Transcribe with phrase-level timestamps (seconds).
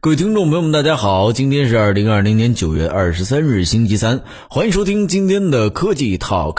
[0.00, 6.58] 各位听众朋友们，大家好，今天是二零二零年九月二十三日，星期三，欢迎收听今天的科技 Talk，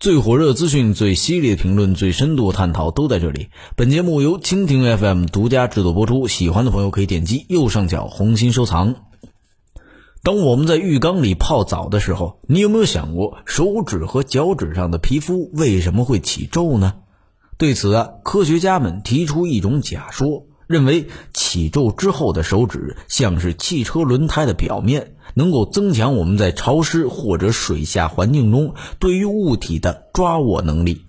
[0.00, 3.50] 最火热资讯、最犀利的评论、最深度探讨都在这里。
[3.76, 8.96] 本节目由蜻蜓 FM 独家制作播出，喜欢的朋友可以点击右上角红心收藏。
[10.24, 16.94] 当我们在浴缸里泡澡的时候，你有没有想过手指和脚趾上的皮肤为什么会起皱呢？
[17.56, 20.46] 对此啊，科学家们提出一种假说。
[20.70, 31.06] 认为起皱之后的手指像是汽车轮胎的表面，能够增强我们在潮湿或者水下环境中对于物体的抓握能力。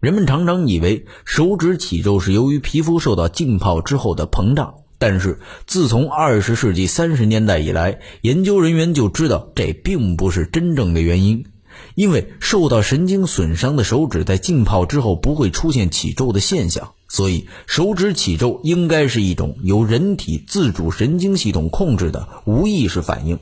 [0.00, 5.38] 人们常常以为手指起皱是由于皮肤受到浸泡之后的膨胀，但是
[5.68, 11.44] 自从二十世纪三十年代以来，研究人员就知道这并不是真正的原因。
[11.94, 23.36] 因为受到神经损伤的手指在浸泡之后不会出现起皱的现象，所以手指起皱应该是一种由人体自主神经系统控制的无意识反应。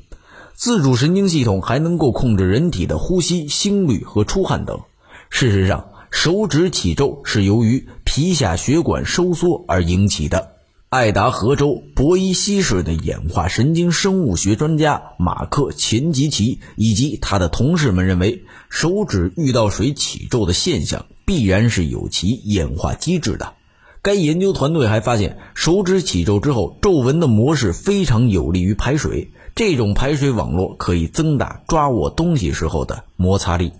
[0.54, 4.80] 自主神经系统还能够控制人体的呼吸、心率和出汗等。
[5.28, 10.54] 事实上，手指起皱是由于皮下血管收缩而引起的。
[10.88, 23.52] 爱达荷州博伊西市的演化神经生物学专家马克·钱吉奇以及他的同事们认为，手指遇到水起皱的现象必然是有其演化机制的。
[24.02, 33.72] 该研究团队还发现，手指起皱之后，皱纹的模式非常有利于排水，这种排水网络可以增大抓握东西时候的摩擦力。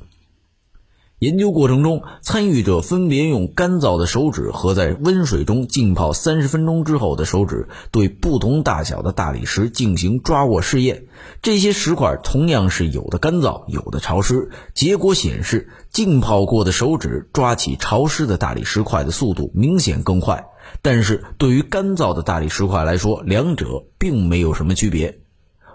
[1.19, 11.07] 研究过程中，参与者分别用干燥的手指和在温水中浸泡三十分钟之后的手指，对不同大小的大理石进行抓握试验。
[11.43, 14.51] 这些石块同样是有的干燥，有的潮湿。
[14.75, 20.47] 结果显示，浸泡过的手指抓起潮湿的大理石块的速度明显更快。
[20.83, 25.19] 但是对于干燥的大理石块来说，两者并没有什么区别。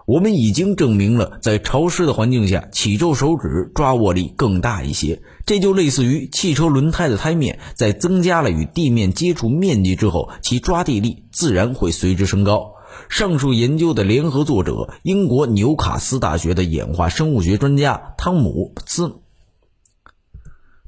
[0.06, 5.22] 我们已经证明了，在潮湿的环境下，起皱手指抓握力更大一些。
[5.46, 12.74] 这就类似于汽车轮胎的胎面，在增加了与地面接触面积之后，其抓地力自然会随之升高。
[13.10, 19.16] 上述研究的联合作者，英国纽卡斯大学的演化生物学专家汤姆斯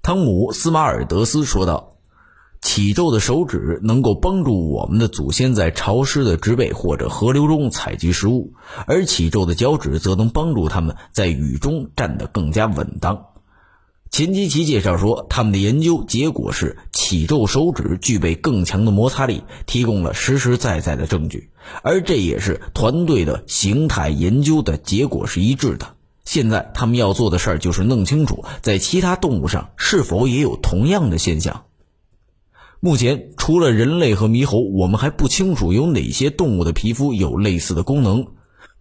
[0.01, 1.94] 汤姆斯马尔德斯说道。
[2.65, 8.53] 起皱的手指能够帮助我们的祖先在潮湿的植被或者河流中采集食物，
[8.87, 13.27] 而起皱的脚趾则能帮助他们在雨中站得更加稳当。
[14.09, 21.51] 钱基奇介绍说，他们的研究结果是起皱手指具备更强的摩擦力，提供了实实在在的证据，
[21.83, 25.95] 而这也是团队的形态研究的结果是一致的。
[26.25, 31.65] 现在他们要做的事儿就是弄清楚，在其他动物上是否也有同样的现象。
[32.85, 38.27] 目前，除了人类和猕猴，我们还不清楚有哪些动物的皮肤有类似的功能。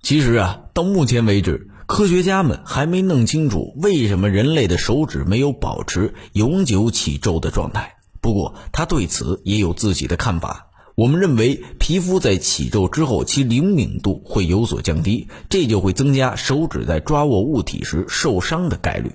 [0.02, 7.94] 其实啊，到目前为止，科学家们还没弄清楚为什么人类的手指没有保持永久起皱的状态。
[8.20, 10.66] 不过，他对此也有自己的看法。
[10.96, 19.12] 我们认为，皮肤在起皱之后，其灵敏度会有所降低，这就会增加手指在抓握物体时受伤的概率。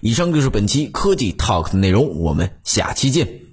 [0.00, 3.43] 以上就是本期科技 Talk 的内容，我们下期见。